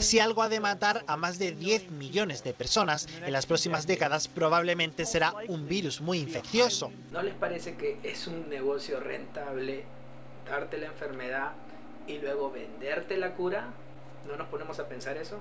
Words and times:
Si 0.00 0.20
algo 0.20 0.42
ha 0.42 0.48
de 0.48 0.58
matar 0.58 1.04
a 1.06 1.18
más 1.18 1.38
de 1.38 1.52
10 1.52 1.90
millones 1.90 2.42
de 2.44 2.54
personas 2.54 3.06
en 3.22 3.30
las 3.30 3.44
próximas 3.44 3.86
décadas, 3.86 4.26
probablemente 4.26 5.04
será 5.04 5.34
un 5.48 5.68
virus 5.68 6.00
muy 6.00 6.18
infeccioso. 6.18 6.90
¿No 7.12 7.22
les 7.22 7.34
parece 7.34 7.76
que 7.76 7.98
es 8.02 8.26
un 8.26 8.48
negocio 8.48 9.00
rentable 9.00 9.84
darte 10.48 10.78
la 10.78 10.86
enfermedad 10.86 11.52
y 12.06 12.18
luego 12.18 12.50
venderte 12.50 13.18
la 13.18 13.34
cura? 13.34 13.74
¿No 14.26 14.36
nos 14.36 14.48
ponemos 14.48 14.78
a 14.78 14.88
pensar 14.88 15.18
eso? 15.18 15.38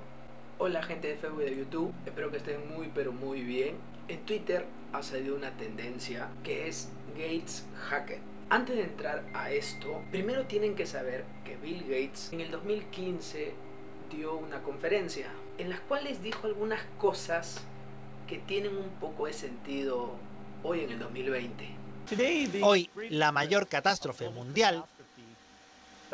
Hola 0.57 0.83
gente 0.83 1.07
de 1.07 1.15
Facebook 1.15 1.43
y 1.43 1.49
de 1.51 1.55
YouTube, 1.55 1.93
espero 2.05 2.29
que 2.29 2.37
estén 2.37 2.67
muy 2.67 2.91
pero 2.93 3.13
muy 3.13 3.41
bien. 3.41 3.77
En 4.09 4.25
Twitter 4.25 4.65
ha 4.91 5.01
salido 5.01 5.33
una 5.33 5.51
tendencia 5.51 6.27
que 6.43 6.67
es 6.67 6.89
Gates 7.15 7.63
Hacker. 7.87 8.19
Antes 8.49 8.75
de 8.75 8.83
entrar 8.83 9.23
a 9.33 9.51
esto, 9.51 10.01
primero 10.11 10.45
tienen 10.45 10.75
que 10.75 10.85
saber 10.85 11.23
que 11.45 11.55
Bill 11.55 11.83
Gates 11.83 12.33
en 12.33 12.41
el 12.41 12.51
2015 12.51 13.66
dio 14.09 14.35
una 14.35 14.61
conferencia 14.63 15.27
en 15.57 15.69
las 15.69 15.79
cuales 15.81 16.21
dijo 16.21 16.47
algunas 16.47 16.81
cosas 16.97 17.61
que 18.27 18.37
tienen 18.37 18.75
un 18.75 18.89
poco 18.99 19.25
de 19.25 19.33
sentido 19.33 20.11
hoy 20.63 20.81
en 20.81 20.91
el 20.91 20.99
2020. 20.99 21.69
Hoy 22.61 22.89
la 23.09 23.31
mayor 23.31 23.67
catástrofe 23.67 24.29
mundial 24.29 24.85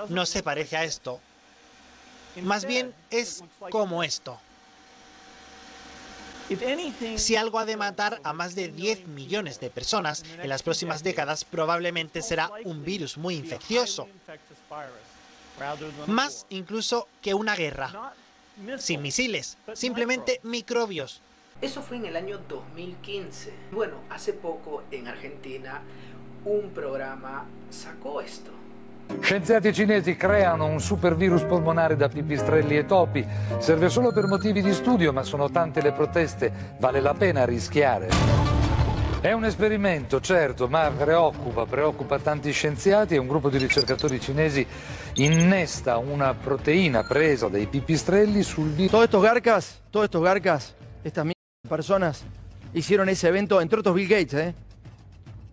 no 0.09 0.25
se 0.25 0.41
parece 0.43 0.77
a 0.77 0.83
esto. 0.83 1.19
Más 2.41 2.65
bien 2.65 2.93
es 3.11 3.43
como 3.69 4.03
esto. 4.03 4.39
Si 7.15 7.35
algo 7.35 7.57
ha 7.57 7.65
de 7.65 7.77
matar 7.77 8.19
a 8.23 8.33
más 8.33 8.53
de 8.53 8.67
10 8.67 9.07
millones 9.07 9.59
de 9.59 9.69
personas 9.69 10.23
en 10.41 10.49
las 10.49 10.61
próximas 10.61 11.03
décadas, 11.03 11.45
probablemente 11.45 12.21
será 12.21 12.51
un 12.65 12.83
virus 12.83 13.17
muy 13.17 13.35
infeccioso 13.35 14.07
más 16.07 16.45
incluso 16.49 17.07
que 17.21 17.33
una 17.33 17.55
guerra. 17.55 18.13
Sin 18.77 19.01
misiles, 19.01 19.57
simplemente 19.73 20.39
microbios. 20.43 21.21
Eso 21.61 21.81
fue 21.81 21.97
en 21.97 22.05
el 22.05 22.15
año 22.15 22.39
2015. 22.47 23.53
Bueno, 23.71 23.95
hace 24.09 24.33
poco 24.33 24.83
en 24.91 25.07
Argentina 25.07 25.81
un 26.45 26.69
programa 26.71 27.45
sacó 27.69 28.21
esto. 28.21 28.51
Scienziati 29.21 29.73
cinesi 29.73 30.15
creano 30.15 30.65
un 30.65 30.79
super 30.79 31.15
virus 31.15 31.43
polmonare 31.43 31.95
da 31.95 32.09
pipistrelli 32.09 32.77
e 32.77 32.85
topi. 32.85 33.25
Serve 33.59 33.89
solo 33.89 34.11
per 34.11 34.27
motivi 34.27 34.61
di 34.61 34.73
studio, 34.73 35.13
ma 35.13 35.23
sono 35.23 35.49
tante 35.49 35.81
le 35.81 35.93
proteste. 35.93 36.75
Vale 36.79 36.99
la 36.99 37.13
pena 37.13 37.45
rischiare. 37.45 38.52
È 39.23 39.31
un 39.31 39.45
esperimento, 39.45 40.19
certo, 40.19 40.67
ma 40.67 40.91
preoccupa, 40.91 41.65
preoccupa 41.65 42.19
tanti 42.19 42.51
scienziati 42.51 43.15
e 43.15 43.17
un 43.17 43.25
gruppo 43.25 43.49
di 43.49 43.57
ricercatori 43.57 44.19
cinesi 44.19 44.67
innesta 45.13 45.95
una 45.95 46.33
proteína 46.33 47.05
presa 47.05 47.47
dai 47.47 47.67
pipistrelli 47.67 48.43
sul 48.43 48.71
virus. 48.71 48.91
Todos 48.91 49.05
estos 49.05 49.23
garcas, 49.23 49.81
todos 49.91 50.07
estos 50.07 50.21
garcas, 50.21 50.75
estas 51.05 51.25
personas 51.69 52.25
hicieron 52.73 53.07
ese 53.07 53.29
evento, 53.29 53.61
entre 53.61 53.79
otros 53.79 53.95
Bill 53.95 54.09
Gates, 54.09 54.33
¿eh? 54.33 54.53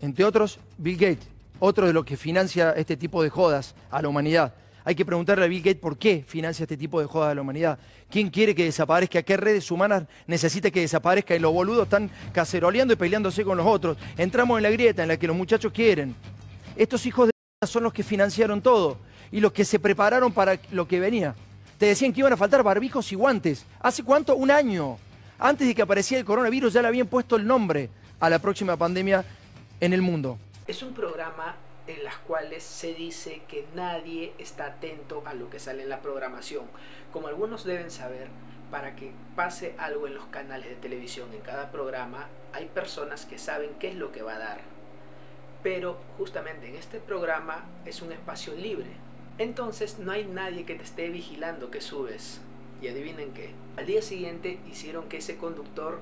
Entre 0.00 0.24
otros 0.24 0.58
Bill 0.76 0.96
Gates, 0.96 1.28
otro 1.60 1.86
de 1.86 1.92
los 1.92 2.04
que 2.04 2.16
financia 2.16 2.72
este 2.72 2.96
tipo 2.96 3.22
de 3.22 3.30
jodas 3.30 3.76
a 3.92 4.02
la 4.02 4.08
humanidad. 4.08 4.52
Hay 4.90 4.96
que 4.96 5.04
preguntarle 5.04 5.44
a 5.44 5.46
Bill 5.46 5.62
Gates 5.62 5.80
por 5.80 5.96
qué 5.96 6.24
financia 6.26 6.64
este 6.64 6.76
tipo 6.76 7.00
de 7.00 7.06
jodas 7.06 7.30
a 7.30 7.34
la 7.36 7.42
humanidad. 7.42 7.78
¿Quién 8.10 8.28
quiere 8.28 8.56
que 8.56 8.64
desaparezca? 8.64 9.22
¿Qué 9.22 9.36
redes 9.36 9.70
humanas 9.70 10.02
necesita 10.26 10.68
que 10.72 10.80
desaparezca? 10.80 11.36
Y 11.36 11.38
los 11.38 11.52
boludos 11.52 11.84
están 11.84 12.10
caceroleando 12.32 12.94
y 12.94 12.96
peleándose 12.96 13.44
con 13.44 13.56
los 13.56 13.64
otros. 13.68 13.96
Entramos 14.18 14.58
en 14.58 14.64
la 14.64 14.70
grieta 14.70 15.02
en 15.02 15.08
la 15.10 15.16
que 15.16 15.28
los 15.28 15.36
muchachos 15.36 15.72
quieren. 15.72 16.16
Estos 16.74 17.06
hijos 17.06 17.28
de 17.28 17.68
son 17.68 17.84
los 17.84 17.92
que 17.92 18.02
financiaron 18.02 18.60
todo 18.60 18.98
y 19.30 19.38
los 19.38 19.52
que 19.52 19.64
se 19.64 19.78
prepararon 19.78 20.32
para 20.32 20.58
lo 20.72 20.88
que 20.88 20.98
venía. 20.98 21.36
Te 21.78 21.86
decían 21.86 22.12
que 22.12 22.18
iban 22.18 22.32
a 22.32 22.36
faltar 22.36 22.64
barbijos 22.64 23.12
y 23.12 23.14
guantes. 23.14 23.64
¿Hace 23.78 24.02
cuánto? 24.02 24.34
Un 24.34 24.50
año. 24.50 24.98
Antes 25.38 25.68
de 25.68 25.74
que 25.76 25.82
apareciera 25.82 26.18
el 26.18 26.26
coronavirus 26.26 26.72
ya 26.72 26.82
le 26.82 26.88
habían 26.88 27.06
puesto 27.06 27.36
el 27.36 27.46
nombre 27.46 27.90
a 28.18 28.28
la 28.28 28.40
próxima 28.40 28.76
pandemia 28.76 29.24
en 29.78 29.92
el 29.92 30.02
mundo. 30.02 30.36
Es 30.66 30.82
un 30.82 30.92
programa 30.92 31.54
en 31.92 32.04
las 32.04 32.16
cuales 32.18 32.62
se 32.62 32.94
dice 32.94 33.42
que 33.48 33.66
nadie 33.74 34.32
está 34.38 34.66
atento 34.66 35.22
a 35.26 35.34
lo 35.34 35.50
que 35.50 35.58
sale 35.58 35.82
en 35.82 35.88
la 35.88 36.02
programación. 36.02 36.66
Como 37.12 37.28
algunos 37.28 37.64
deben 37.64 37.90
saber, 37.90 38.28
para 38.70 38.94
que 38.94 39.12
pase 39.34 39.74
algo 39.78 40.06
en 40.06 40.14
los 40.14 40.26
canales 40.26 40.68
de 40.68 40.76
televisión 40.76 41.32
en 41.32 41.40
cada 41.40 41.72
programa, 41.72 42.28
hay 42.52 42.66
personas 42.66 43.26
que 43.26 43.38
saben 43.38 43.70
qué 43.80 43.88
es 43.88 43.96
lo 43.96 44.12
que 44.12 44.22
va 44.22 44.36
a 44.36 44.38
dar. 44.38 44.60
Pero 45.62 45.98
justamente 46.16 46.68
en 46.68 46.76
este 46.76 47.00
programa 47.00 47.64
es 47.84 48.00
un 48.02 48.12
espacio 48.12 48.54
libre. 48.54 48.90
Entonces 49.38 49.98
no 49.98 50.12
hay 50.12 50.24
nadie 50.24 50.64
que 50.64 50.76
te 50.76 50.84
esté 50.84 51.08
vigilando 51.10 51.70
que 51.70 51.80
subes. 51.80 52.40
Y 52.80 52.88
adivinen 52.88 53.34
qué, 53.34 53.50
al 53.76 53.86
día 53.86 54.00
siguiente 54.00 54.58
hicieron 54.70 55.08
que 55.08 55.18
ese 55.18 55.36
conductor 55.36 56.00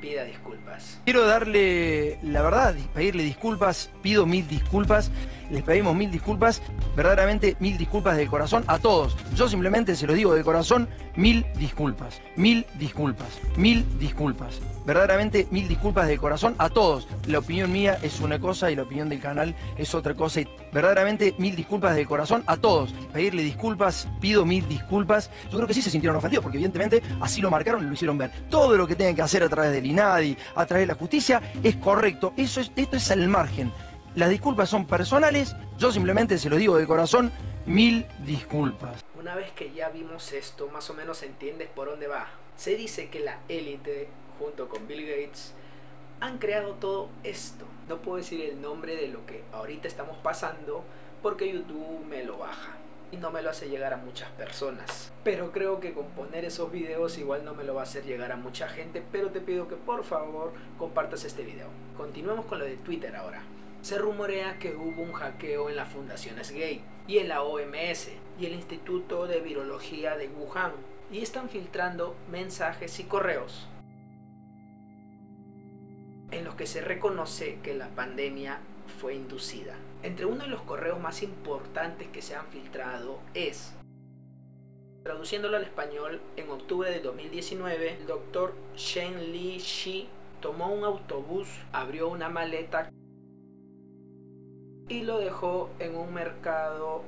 pida 0.00 0.24
disculpas. 0.24 1.00
Quiero 1.04 1.26
darle, 1.26 2.18
la 2.22 2.42
verdad, 2.42 2.74
pedirle 2.94 3.22
disculpas, 3.22 3.90
pido 4.02 4.26
mil 4.26 4.46
disculpas, 4.48 5.10
les 5.50 5.62
pedimos 5.62 5.94
mil 5.94 6.10
disculpas, 6.10 6.62
verdaderamente 6.94 7.56
mil 7.60 7.78
disculpas 7.78 8.16
de 8.16 8.26
corazón 8.26 8.64
a 8.66 8.78
todos. 8.78 9.16
Yo 9.34 9.48
simplemente 9.48 9.96
se 9.96 10.06
lo 10.06 10.14
digo 10.14 10.34
de 10.34 10.44
corazón, 10.44 10.88
mil 11.16 11.46
disculpas, 11.56 12.20
mil 12.36 12.66
disculpas, 12.78 13.28
mil 13.56 13.84
disculpas. 13.98 14.60
Verdaderamente 14.84 15.48
mil 15.50 15.66
disculpas 15.66 16.06
de 16.06 16.16
corazón 16.16 16.54
a 16.58 16.68
todos. 16.68 17.08
La 17.26 17.40
opinión 17.40 17.72
mía 17.72 17.98
es 18.02 18.20
una 18.20 18.38
cosa 18.38 18.70
y 18.70 18.76
la 18.76 18.82
opinión 18.82 19.08
del 19.08 19.20
canal 19.20 19.54
es 19.76 19.94
otra 19.94 20.14
cosa. 20.14 20.42
Y 20.42 20.48
verdaderamente 20.72 21.34
mil 21.38 21.56
disculpas 21.56 21.96
de 21.96 22.06
corazón 22.06 22.44
a 22.46 22.56
todos. 22.56 22.92
Pedirle 23.12 23.42
disculpas, 23.42 24.08
pido 24.20 24.44
mil 24.44 24.66
disculpas. 24.68 25.30
Yo 25.50 25.56
creo 25.56 25.66
que 25.66 25.74
sí 25.74 25.82
se 25.82 25.90
sintieron 25.90 26.16
ofendidos 26.16 26.44
porque 26.44 26.58
evidentemente 26.58 27.02
así 27.20 27.40
lo 27.40 27.50
marcaron 27.50 27.82
y 27.82 27.86
lo 27.86 27.94
hicieron 27.94 28.16
ver. 28.16 28.30
Todo 28.48 28.76
lo 28.76 28.86
que 28.86 28.94
tienen 28.94 29.16
que 29.16 29.22
hacer 29.22 29.42
a 29.42 29.48
través 29.48 29.72
del 29.72 29.86
INADI, 29.86 30.36
a 30.54 30.66
través 30.66 30.82
de 30.84 30.92
la 30.92 30.94
justicia, 30.94 31.42
es 31.64 31.76
correcto. 31.76 32.32
Eso 32.36 32.60
es, 32.60 32.70
esto 32.76 32.96
es 32.96 33.10
al 33.10 33.26
margen. 33.26 33.72
Las 34.14 34.30
disculpas 34.30 34.68
son 34.68 34.86
personales. 34.86 35.56
Yo 35.78 35.90
simplemente 35.90 36.38
se 36.38 36.48
lo 36.48 36.56
digo 36.56 36.78
de 36.78 36.86
corazón, 36.86 37.32
mil 37.66 38.06
disculpas. 38.24 39.04
Una 39.26 39.34
vez 39.34 39.50
que 39.50 39.72
ya 39.72 39.88
vimos 39.88 40.32
esto, 40.32 40.68
más 40.68 40.88
o 40.88 40.94
menos 40.94 41.24
entiendes 41.24 41.68
por 41.68 41.90
dónde 41.90 42.06
va. 42.06 42.28
Se 42.56 42.76
dice 42.76 43.10
que 43.10 43.18
la 43.18 43.40
élite, 43.48 44.06
junto 44.38 44.68
con 44.68 44.86
Bill 44.86 45.04
Gates, 45.04 45.52
han 46.20 46.38
creado 46.38 46.74
todo 46.74 47.08
esto. 47.24 47.64
No 47.88 47.96
puedo 47.96 48.18
decir 48.18 48.40
el 48.42 48.62
nombre 48.62 48.94
de 48.94 49.08
lo 49.08 49.26
que 49.26 49.42
ahorita 49.52 49.88
estamos 49.88 50.16
pasando 50.18 50.84
porque 51.22 51.52
YouTube 51.52 52.04
me 52.06 52.22
lo 52.22 52.38
baja 52.38 52.76
y 53.10 53.16
no 53.16 53.32
me 53.32 53.42
lo 53.42 53.50
hace 53.50 53.68
llegar 53.68 53.92
a 53.92 53.96
muchas 53.96 54.30
personas. 54.30 55.12
Pero 55.24 55.50
creo 55.50 55.80
que 55.80 55.92
con 55.92 56.06
poner 56.10 56.44
esos 56.44 56.70
videos 56.70 57.18
igual 57.18 57.44
no 57.44 57.52
me 57.52 57.64
lo 57.64 57.74
va 57.74 57.80
a 57.80 57.82
hacer 57.82 58.04
llegar 58.04 58.30
a 58.30 58.36
mucha 58.36 58.68
gente, 58.68 59.02
pero 59.10 59.30
te 59.30 59.40
pido 59.40 59.66
que 59.66 59.74
por 59.74 60.04
favor 60.04 60.52
compartas 60.78 61.24
este 61.24 61.42
video. 61.42 61.66
Continuemos 61.96 62.46
con 62.46 62.60
lo 62.60 62.64
de 62.64 62.76
Twitter 62.76 63.16
ahora. 63.16 63.42
Se 63.86 63.98
rumorea 63.98 64.58
que 64.58 64.74
hubo 64.74 65.00
un 65.00 65.12
hackeo 65.12 65.70
en 65.70 65.76
las 65.76 65.88
fundaciones 65.88 66.50
gay 66.50 66.82
y 67.06 67.18
en 67.18 67.28
la 67.28 67.44
OMS 67.44 68.10
y 68.36 68.46
el 68.46 68.54
Instituto 68.54 69.28
de 69.28 69.38
Virología 69.38 70.16
de 70.16 70.26
Wuhan 70.26 70.72
y 71.12 71.20
están 71.20 71.48
filtrando 71.48 72.16
mensajes 72.28 72.98
y 72.98 73.04
correos 73.04 73.68
en 76.32 76.44
los 76.44 76.56
que 76.56 76.66
se 76.66 76.80
reconoce 76.80 77.60
que 77.62 77.74
la 77.74 77.86
pandemia 77.90 78.58
fue 79.00 79.14
inducida. 79.14 79.76
Entre 80.02 80.26
uno 80.26 80.42
de 80.42 80.50
los 80.50 80.62
correos 80.62 80.98
más 80.98 81.22
importantes 81.22 82.08
que 82.08 82.22
se 82.22 82.34
han 82.34 82.48
filtrado 82.48 83.20
es, 83.34 83.72
traduciéndolo 85.04 85.58
al 85.58 85.62
español, 85.62 86.20
en 86.34 86.50
octubre 86.50 86.90
de 86.90 86.98
2019, 86.98 87.98
el 88.00 88.06
doctor 88.08 88.52
Shen 88.74 89.30
Li 89.30 89.58
Shi 89.58 90.08
tomó 90.40 90.74
un 90.74 90.82
autobús, 90.82 91.46
abrió 91.70 92.08
una 92.08 92.28
maleta 92.28 92.90
y 94.88 95.02
lo 95.02 95.18
dejó 95.18 95.70
en 95.78 95.96
un 95.96 96.12
mercado 96.14 97.02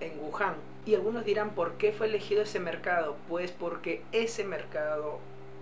en 0.00 0.18
Wuhan. 0.20 0.54
Y 0.86 0.94
algunos 0.94 1.24
dirán, 1.24 1.54
¿por 1.54 1.76
qué 1.76 1.92
fue 1.92 2.06
elegido 2.06 2.42
ese 2.42 2.60
mercado? 2.60 3.16
Pues 3.28 3.50
porque 3.50 4.02
ese 4.12 4.44
mercado 4.44 5.18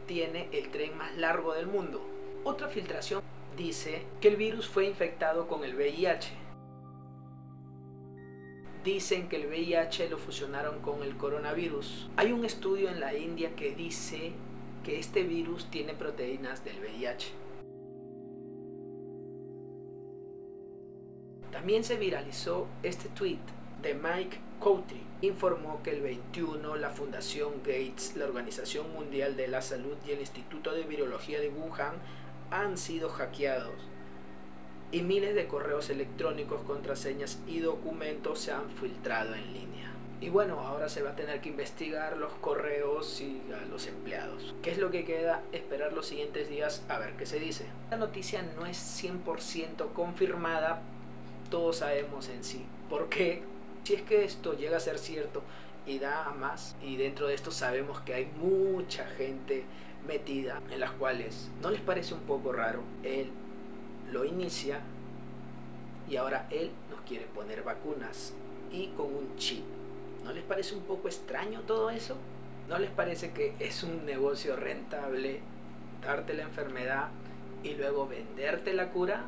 tiene 0.06 0.48
el 0.52 0.70
tren 0.70 0.96
más 0.98 1.16
largo 1.16 1.54
del 1.54 1.66
mundo. 1.66 2.02
Otra 2.44 2.68
filtración 2.68 3.22
dice 3.56 4.02
que 4.20 4.28
el 4.28 4.36
virus 4.36 4.68
fue 4.68 4.86
infectado 4.86 5.46
con 5.46 5.64
el 5.64 5.76
VIH. 5.76 6.32
Dicen 8.84 9.28
que 9.28 9.36
el 9.36 9.46
VIH 9.46 10.10
lo 10.10 10.18
fusionaron 10.18 10.80
con 10.80 11.04
el 11.04 11.16
coronavirus. 11.16 12.10
Hay 12.16 12.32
un 12.32 12.44
estudio 12.44 12.90
en 12.90 12.98
la 12.98 13.14
India 13.14 13.54
que 13.54 13.76
dice 13.76 14.32
que 14.82 14.98
este 14.98 15.22
virus 15.22 15.70
tiene 15.70 15.94
proteínas 15.94 16.64
del 16.64 16.80
VIH. 16.80 17.41
También 21.52 21.84
se 21.84 21.96
viralizó 21.96 22.66
este 22.82 23.08
tweet 23.10 23.38
de 23.82 23.94
Mike 23.94 24.38
Coutry. 24.58 25.02
Informó 25.20 25.82
que 25.82 25.90
el 25.90 26.02
21 26.02 26.76
la 26.76 26.90
Fundación 26.90 27.58
Gates, 27.62 28.16
la 28.16 28.24
Organización 28.24 28.92
Mundial 28.92 29.36
de 29.36 29.46
la 29.46 29.62
Salud 29.62 29.96
y 30.06 30.10
el 30.10 30.20
Instituto 30.20 30.72
de 30.72 30.82
Virología 30.82 31.40
de 31.40 31.50
Wuhan 31.50 31.94
han 32.50 32.76
sido 32.76 33.08
hackeados 33.10 33.92
y 34.92 35.00
miles 35.00 35.34
de 35.34 35.46
correos 35.46 35.88
electrónicos, 35.88 36.60
contraseñas 36.62 37.38
y 37.46 37.60
documentos 37.60 38.40
se 38.40 38.52
han 38.52 38.68
filtrado 38.70 39.34
en 39.34 39.52
línea. 39.52 39.90
Y 40.20 40.28
bueno, 40.28 40.60
ahora 40.60 40.88
se 40.88 41.02
va 41.02 41.10
a 41.10 41.16
tener 41.16 41.40
que 41.40 41.48
investigar 41.48 42.16
los 42.16 42.32
correos 42.34 43.20
y 43.20 43.42
a 43.52 43.66
los 43.66 43.88
empleados. 43.88 44.54
¿Qué 44.62 44.70
es 44.70 44.78
lo 44.78 44.90
que 44.90 45.04
queda? 45.04 45.42
Esperar 45.50 45.92
los 45.94 46.06
siguientes 46.06 46.48
días 46.48 46.84
a 46.88 46.98
ver 46.98 47.14
qué 47.16 47.26
se 47.26 47.40
dice. 47.40 47.66
La 47.90 47.96
noticia 47.96 48.42
no 48.54 48.66
es 48.66 49.02
100% 49.02 49.92
confirmada, 49.94 50.82
sabemos 51.72 52.28
en 52.28 52.44
sí. 52.44 52.64
¿Por 52.88 53.08
qué? 53.08 53.42
Si 53.84 53.94
es 53.94 54.02
que 54.02 54.24
esto 54.24 54.54
llega 54.54 54.76
a 54.76 54.80
ser 54.80 54.98
cierto 54.98 55.42
y 55.86 55.98
da 55.98 56.30
más, 56.38 56.76
y 56.82 56.96
dentro 56.96 57.26
de 57.26 57.34
esto 57.34 57.50
sabemos 57.50 58.00
que 58.00 58.14
hay 58.14 58.26
mucha 58.36 59.06
gente 59.06 59.64
metida 60.06 60.60
en 60.70 60.80
las 60.80 60.92
cuales 60.92 61.50
no 61.60 61.70
les 61.70 61.80
parece 61.80 62.14
un 62.14 62.20
poco 62.20 62.52
raro, 62.52 62.82
él 63.02 63.30
lo 64.10 64.24
inicia 64.24 64.80
y 66.08 66.16
ahora 66.16 66.46
él 66.50 66.70
nos 66.90 67.00
quiere 67.02 67.26
poner 67.26 67.62
vacunas 67.62 68.34
y 68.70 68.88
con 68.88 69.06
un 69.06 69.36
chip. 69.36 69.64
¿No 70.24 70.32
les 70.32 70.44
parece 70.44 70.74
un 70.74 70.82
poco 70.82 71.08
extraño 71.08 71.62
todo 71.62 71.90
eso? 71.90 72.16
¿No 72.68 72.78
les 72.78 72.90
parece 72.90 73.32
que 73.32 73.54
es 73.58 73.82
un 73.82 74.06
negocio 74.06 74.56
rentable 74.56 75.40
darte 76.02 76.34
la 76.34 76.42
enfermedad 76.42 77.08
y 77.62 77.74
luego 77.74 78.06
venderte 78.06 78.72
la 78.72 78.90
cura? 78.90 79.24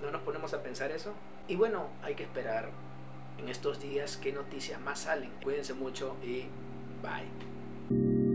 ¿No 0.00 0.10
nos 0.10 0.22
ponemos 0.22 0.54
a 0.54 0.62
pensar 0.62 0.90
eso? 0.90 1.12
Y 1.50 1.56
bueno, 1.56 1.88
hay 2.04 2.14
que 2.14 2.22
esperar 2.22 2.70
en 3.36 3.48
estos 3.48 3.82
días 3.82 4.16
qué 4.18 4.32
noticias 4.32 4.80
más 4.80 5.00
salen. 5.00 5.30
Cuídense 5.42 5.74
mucho 5.74 6.16
y 6.22 6.44
bye. 7.02 8.29